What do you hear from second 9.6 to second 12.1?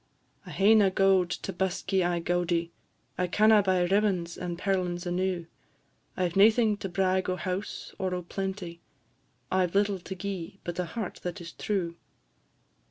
've little to gi'e, but a heart that is true.